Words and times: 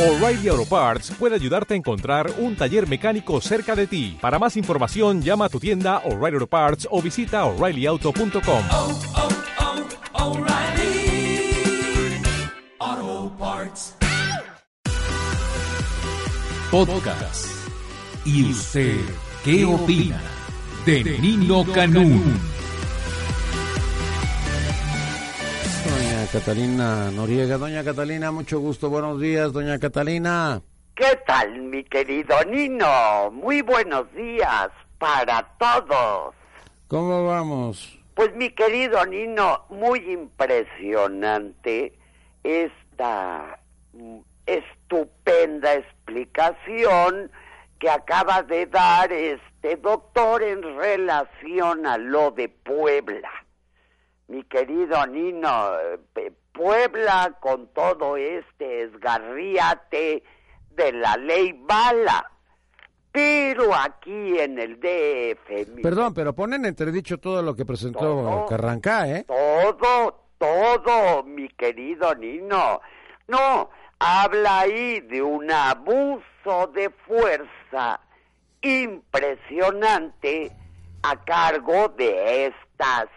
O'Reilly 0.00 0.48
Auto 0.48 0.64
Parts 0.64 1.10
puede 1.18 1.34
ayudarte 1.34 1.74
a 1.74 1.76
encontrar 1.76 2.32
un 2.38 2.56
taller 2.56 2.88
mecánico 2.88 3.38
cerca 3.42 3.76
de 3.76 3.86
ti. 3.86 4.16
Para 4.18 4.38
más 4.38 4.56
información, 4.56 5.20
llama 5.20 5.44
a 5.44 5.48
tu 5.50 5.60
tienda 5.60 5.98
O'Reilly 6.06 6.36
Auto 6.36 6.46
Parts 6.46 6.88
o 6.90 7.02
visita 7.02 7.44
oreillyauto.com. 7.44 8.64
oh, 8.72 9.00
oh, 12.78 13.32
Parts. 13.38 13.94
Podcast. 16.70 17.46
¿Y 18.24 18.50
usted 18.50 19.00
qué 19.44 19.66
opina 19.66 20.18
de 20.86 21.04
Nino 21.20 21.62
Canún? 21.74 22.49
Catalina 26.32 27.10
Noriega, 27.10 27.58
doña 27.58 27.82
Catalina, 27.82 28.30
mucho 28.30 28.60
gusto, 28.60 28.88
buenos 28.88 29.20
días, 29.20 29.52
doña 29.52 29.80
Catalina. 29.80 30.62
¿Qué 30.94 31.18
tal, 31.26 31.60
mi 31.62 31.82
querido 31.82 32.36
Nino? 32.44 33.32
Muy 33.32 33.62
buenos 33.62 34.06
días 34.14 34.68
para 34.98 35.42
todos. 35.58 36.32
¿Cómo 36.86 37.26
vamos? 37.26 37.98
Pues 38.14 38.32
mi 38.36 38.48
querido 38.50 39.04
Nino, 39.06 39.64
muy 39.70 39.98
impresionante 40.08 41.98
esta 42.44 43.58
mm, 43.92 44.18
estupenda 44.46 45.74
explicación 45.74 47.28
que 47.80 47.90
acaba 47.90 48.44
de 48.44 48.66
dar 48.66 49.12
este 49.12 49.74
doctor 49.78 50.44
en 50.44 50.62
relación 50.62 51.86
a 51.86 51.98
lo 51.98 52.30
de 52.30 52.48
Puebla. 52.48 53.30
Mi 54.30 54.44
querido 54.44 55.04
Nino, 55.08 55.76
eh, 56.14 56.32
Puebla 56.52 57.36
con 57.40 57.66
todo 57.74 58.16
este 58.16 58.82
esgarriate 58.82 60.22
de 60.70 60.92
la 60.92 61.16
ley 61.16 61.52
bala. 61.52 62.30
Pero 63.10 63.74
aquí 63.74 64.38
en 64.38 64.60
el 64.60 64.78
DF, 64.78 65.82
Perdón, 65.82 66.14
pero 66.14 66.32
ponen 66.32 66.64
entredicho 66.64 67.18
todo 67.18 67.42
lo 67.42 67.56
que 67.56 67.64
presentó 67.64 67.98
Todo. 67.98 68.46
Carrancá, 68.46 69.08
¿eh? 69.08 69.24
Todo, 69.26 70.26
todo, 70.38 71.24
mi 71.24 71.48
querido 71.48 72.14
Nino. 72.14 72.80
No, 73.26 73.68
habla 73.98 74.60
ahí 74.60 75.00
de 75.00 75.22
un 75.22 75.50
abuso 75.50 76.68
de 76.72 76.88
fuerza 77.04 77.98
impresionante 78.62 80.52
a 81.02 81.16
cargo 81.24 81.88
de 81.88 82.46
estas 82.46 83.08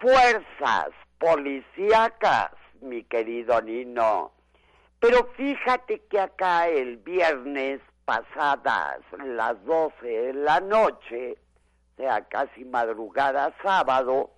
fuerzas 0.00 0.88
policíacas, 1.18 2.50
mi 2.80 3.04
querido 3.04 3.60
Nino. 3.60 4.32
Pero 4.98 5.30
fíjate 5.36 6.00
que 6.10 6.18
acá 6.18 6.68
el 6.68 6.96
viernes 6.98 7.80
pasadas 8.04 9.00
las 9.24 9.62
12 9.64 10.06
de 10.06 10.32
la 10.34 10.60
noche, 10.60 11.36
o 11.92 11.96
sea, 11.96 12.26
casi 12.28 12.64
madrugada 12.64 13.54
sábado, 13.62 14.30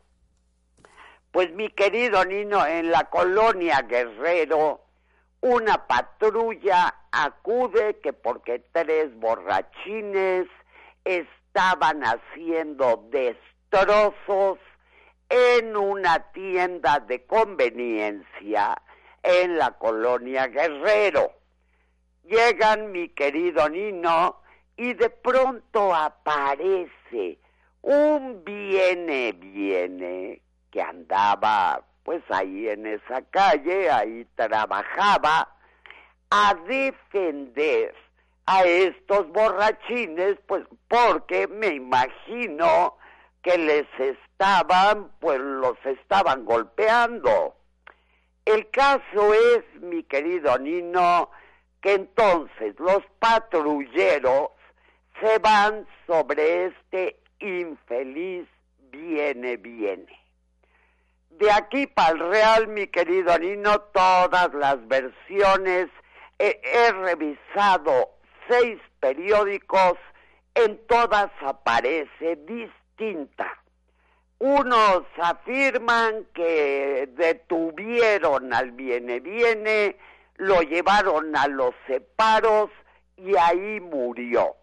pues 1.30 1.52
mi 1.52 1.70
querido 1.70 2.24
Nino, 2.24 2.66
en 2.66 2.90
la 2.90 3.04
colonia 3.04 3.82
Guerrero, 3.82 4.80
una 5.40 5.86
patrulla 5.86 6.94
acude 7.10 7.98
que 8.00 8.12
porque 8.12 8.58
tres 8.72 9.14
borrachines 9.18 10.46
estaban 11.04 12.02
haciendo 12.02 13.08
destrozos 13.10 14.58
en 15.32 15.74
una 15.74 16.30
tienda 16.32 17.00
de 17.00 17.24
conveniencia 17.24 18.76
en 19.22 19.56
la 19.56 19.70
colonia 19.78 20.46
Guerrero. 20.48 21.32
Llegan 22.24 22.92
mi 22.92 23.08
querido 23.08 23.66
Nino 23.70 24.42
y 24.76 24.92
de 24.92 25.08
pronto 25.08 25.94
aparece 25.94 27.38
un 27.80 28.44
viene, 28.44 29.32
viene 29.32 30.42
que 30.70 30.82
andaba 30.82 31.82
pues 32.02 32.22
ahí 32.28 32.68
en 32.68 32.86
esa 32.86 33.22
calle, 33.30 33.90
ahí 33.90 34.26
trabajaba 34.34 35.48
a 36.30 36.54
defender 36.66 37.94
a 38.44 38.64
estos 38.64 39.28
borrachines, 39.28 40.36
pues 40.46 40.64
porque 40.88 41.46
me 41.48 41.68
imagino 41.68 42.96
que 43.42 43.56
les 43.56 43.86
estaban, 44.42 45.08
pues 45.20 45.38
los 45.38 45.76
estaban 45.84 46.44
golpeando. 46.44 47.54
El 48.44 48.68
caso 48.70 49.32
es, 49.32 49.80
mi 49.80 50.02
querido 50.02 50.58
Nino, 50.58 51.30
que 51.80 51.94
entonces 51.94 52.74
los 52.80 53.04
patrulleros 53.20 54.48
se 55.20 55.38
van 55.38 55.86
sobre 56.08 56.64
este 56.66 57.20
infeliz 57.38 58.48
viene, 58.90 59.58
viene. 59.58 60.18
De 61.30 61.48
aquí 61.52 61.86
para 61.86 62.10
el 62.10 62.18
Real, 62.18 62.66
mi 62.66 62.88
querido 62.88 63.38
Nino, 63.38 63.80
todas 63.92 64.52
las 64.54 64.88
versiones, 64.88 65.88
he, 66.40 66.60
he 66.64 66.90
revisado 66.90 68.10
seis 68.48 68.80
periódicos, 68.98 69.94
en 70.56 70.84
todas 70.88 71.30
aparece 71.42 72.36
distinta. 72.44 73.61
Unos 74.44 75.04
afirman 75.18 76.26
que 76.34 77.08
detuvieron 77.12 78.52
al 78.52 78.72
viene 78.72 79.20
viene, 79.20 79.96
lo 80.34 80.62
llevaron 80.62 81.36
a 81.36 81.46
los 81.46 81.72
separos 81.86 82.68
y 83.16 83.36
ahí 83.36 83.78
murió. 83.78 84.56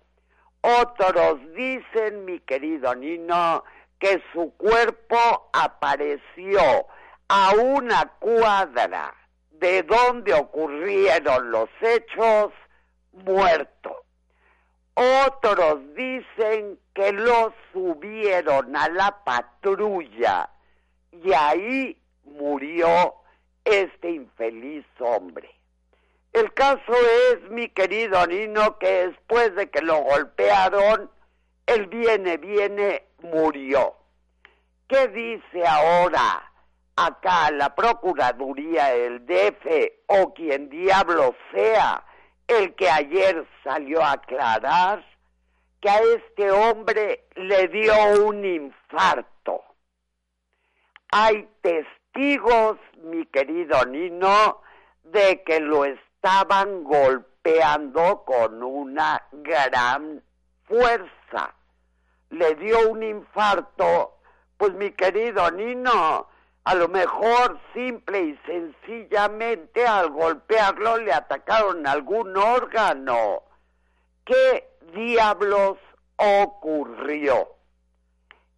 Otros 0.59 1.39
dicen, 1.55 2.25
mi 2.25 2.41
querido 2.41 2.93
Nino, 2.93 3.63
que 3.99 4.21
su 4.33 4.53
cuerpo 4.57 5.49
apareció 5.53 6.59
a 7.29 7.53
una 7.55 8.05
cuadra 8.19 9.15
de 9.51 9.83
donde 9.83 10.33
ocurrieron 10.33 11.51
los 11.51 11.69
hechos 11.79 12.51
muerto. 13.13 13.95
Otros 15.25 15.79
dicen 15.95 16.77
que 16.93 17.13
lo 17.13 17.53
subieron 17.99 18.75
a 18.75 18.89
la 18.89 19.23
patrulla 19.23 20.49
y 21.11 21.33
ahí 21.33 22.01
murió 22.23 23.15
este 23.63 24.11
infeliz 24.11 24.85
hombre. 24.99 25.49
El 26.31 26.53
caso 26.53 26.93
es, 27.31 27.49
mi 27.49 27.69
querido 27.69 28.25
Nino, 28.27 28.77
que 28.77 29.07
después 29.07 29.55
de 29.55 29.69
que 29.69 29.81
lo 29.81 29.97
golpearon, 29.97 31.09
el 31.65 31.87
viene, 31.87 32.37
viene, 32.37 33.03
murió. 33.21 33.95
¿Qué 34.87 35.07
dice 35.07 35.67
ahora 35.67 36.51
acá 36.95 37.51
la 37.51 37.73
Procuraduría 37.75 38.89
del 38.89 39.25
DF 39.25 39.65
o 40.07 40.33
quien 40.33 40.69
diablo 40.69 41.35
sea 41.53 42.03
el 42.47 42.75
que 42.75 42.89
ayer 42.89 43.45
salió 43.63 44.03
a 44.03 44.13
aclarar 44.13 45.08
que 45.79 45.89
a 45.89 45.99
este 46.01 46.51
hombre 46.51 47.25
le 47.35 47.67
dio 47.67 47.93
un 48.25 48.45
infarto? 48.45 49.63
Hay 51.11 51.49
testigos, 51.61 52.77
mi 53.03 53.25
querido 53.25 53.85
Nino, 53.85 54.61
de 55.03 55.43
que 55.43 55.59
lo 55.59 55.85
estaban 55.85 56.83
golpeando 56.83 58.23
con 58.25 58.61
una 58.61 59.23
gran 59.31 60.23
fuerza. 60.65 61.55
Le 62.29 62.55
dio 62.55 62.89
un 62.89 63.01
infarto, 63.01 64.19
pues 64.57 64.73
mi 64.73 64.91
querido 64.91 65.49
Nino, 65.49 66.27
a 66.63 66.75
lo 66.75 66.87
mejor 66.87 67.59
simple 67.73 68.21
y 68.21 68.39
sencillamente 68.45 69.87
al 69.87 70.11
golpearlo 70.11 70.97
le 70.97 71.13
atacaron 71.13 71.87
algún 71.87 72.37
órgano. 72.37 73.43
¿Qué 74.23 74.68
diablos 74.93 75.77
ocurrió? 76.17 77.49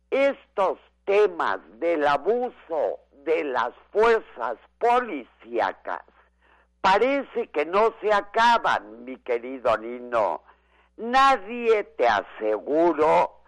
Estos 0.09 0.79
temas 1.05 1.59
del 1.79 2.05
abuso 2.07 2.99
de 3.23 3.43
las 3.43 3.73
fuerzas 3.91 4.57
policíacas 4.77 6.01
parece 6.81 7.47
que 7.47 7.65
no 7.65 7.93
se 8.01 8.11
acaban, 8.11 9.05
mi 9.05 9.17
querido 9.17 9.77
Nino. 9.77 10.43
Nadie, 10.97 11.83
te 11.83 12.07
aseguro, 12.07 13.41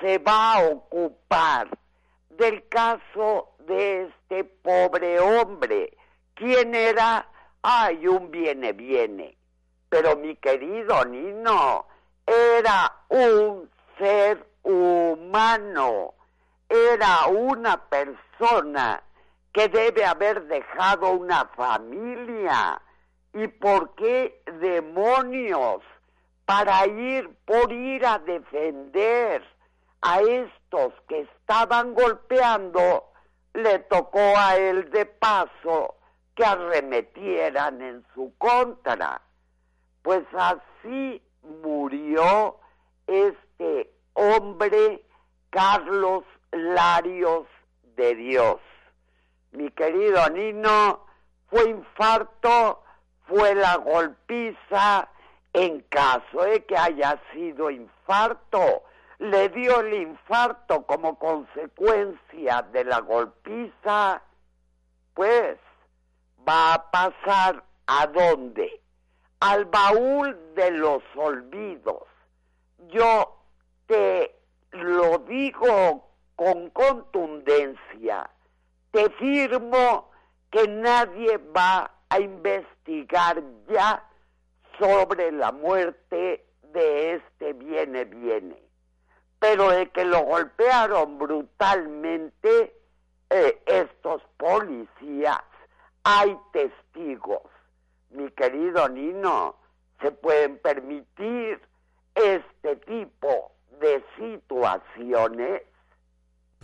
se 0.00 0.18
va 0.18 0.54
a 0.54 0.68
ocupar 0.68 1.68
del 2.30 2.66
caso 2.68 3.54
de 3.60 4.04
este 4.04 4.44
pobre 4.44 5.20
hombre. 5.20 5.96
¿Quién 6.34 6.74
era? 6.74 7.28
Ay, 7.62 8.06
un 8.06 8.30
viene, 8.30 8.72
viene. 8.72 9.36
Pero 9.88 10.16
mi 10.16 10.36
querido 10.36 11.04
Nino, 11.04 11.86
era 12.28 12.92
un 13.08 13.70
ser 13.98 14.46
humano, 14.62 16.14
era 16.68 17.26
una 17.26 17.88
persona 17.88 19.02
que 19.52 19.68
debe 19.68 20.04
haber 20.04 20.44
dejado 20.46 21.12
una 21.12 21.46
familia. 21.56 22.80
¿Y 23.32 23.46
por 23.48 23.94
qué 23.94 24.42
demonios 24.60 25.82
para 26.48 26.86
ir 26.86 27.28
por 27.44 27.70
ir 27.70 28.06
a 28.06 28.18
defender 28.18 29.42
a 30.00 30.20
estos 30.20 30.94
que 31.06 31.20
estaban 31.20 31.92
golpeando, 31.92 33.12
le 33.52 33.80
tocó 33.80 34.34
a 34.36 34.56
él 34.56 34.90
de 34.90 35.04
paso 35.04 35.96
que 36.34 36.44
arremetieran 36.44 37.82
en 37.82 38.04
su 38.14 38.32
contra. 38.38 39.20
Pues 40.02 40.24
así 40.32 41.22
murió 41.42 42.56
este 43.06 43.90
hombre 44.14 45.02
Carlos 45.50 46.24
Larios 46.52 47.46
de 47.96 48.14
Dios. 48.14 48.56
Mi 49.52 49.70
querido 49.70 50.28
Nino, 50.30 51.06
fue 51.48 51.70
infarto, 51.70 52.82
fue 53.26 53.54
la 53.54 53.76
golpiza, 53.76 55.08
en 55.52 55.80
caso 55.88 56.42
de 56.42 56.64
que 56.64 56.76
haya 56.76 57.20
sido 57.32 57.70
infarto, 57.70 58.84
le 59.18 59.48
dio 59.48 59.80
el 59.80 59.94
infarto 59.94 60.84
como 60.86 61.18
consecuencia 61.18 62.62
de 62.72 62.84
la 62.84 63.00
golpiza, 63.00 64.22
pues 65.14 65.58
va 66.46 66.74
a 66.74 66.90
pasar 66.90 67.64
a 67.86 68.06
dónde? 68.06 68.77
Al 69.40 69.64
baúl 69.66 70.36
de 70.54 70.70
los 70.72 71.02
olvidos. 71.14 72.02
Yo 72.88 73.36
te 73.86 74.34
lo 74.72 75.18
digo 75.18 76.08
con 76.36 76.70
contundencia, 76.70 78.30
te 78.90 79.10
firmo 79.10 80.10
que 80.50 80.66
nadie 80.68 81.38
va 81.38 81.90
a 82.08 82.20
investigar 82.20 83.42
ya 83.68 84.04
sobre 84.78 85.32
la 85.32 85.52
muerte 85.52 86.46
de 86.62 87.14
este 87.14 87.52
viene 87.52 88.04
viene. 88.04 88.62
Pero 89.38 89.70
de 89.70 89.90
que 89.90 90.04
lo 90.04 90.22
golpearon 90.22 91.18
brutalmente 91.18 92.74
eh, 93.30 93.62
estos 93.66 94.22
policías, 94.36 95.42
hay 96.04 96.36
testigos. 96.52 97.42
Mi 98.18 98.28
querido 98.32 98.88
Nino, 98.88 99.54
se 100.02 100.10
pueden 100.10 100.58
permitir 100.58 101.60
este 102.16 102.74
tipo 102.84 103.52
de 103.80 104.02
situaciones. 104.18 105.62